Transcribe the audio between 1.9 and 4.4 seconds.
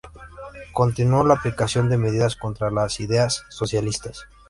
medidas contra las ideas socialistas.